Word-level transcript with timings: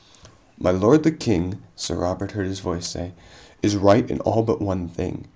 "My 0.57 0.71
lord 0.71 1.03
the 1.03 1.11
King," 1.11 1.59
Sir 1.75 1.95
Robert 1.95 2.31
heard 2.31 2.47
his 2.47 2.59
voice 2.59 2.87
say, 2.87 3.13
"is 3.61 3.75
right 3.75 4.09
in 4.09 4.19
all 4.21 4.41
but 4.41 4.59
one 4.59 4.87
thing. 4.89 5.27